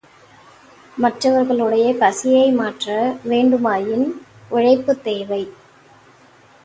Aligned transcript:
மற்றவர்களுடைய 0.97 1.93
பசியை 1.99 2.51
மாற்ற 2.51 2.87
வேண்டுமாயின் 3.27 4.07
உழைப்பு 4.49 4.95
தேவை. 5.01 5.43